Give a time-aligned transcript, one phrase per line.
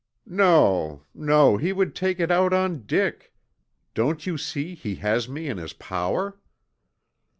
[0.25, 1.57] "No, no.
[1.57, 3.31] He would take it out on Dick.
[3.93, 6.39] Don't you see he has me in his power?"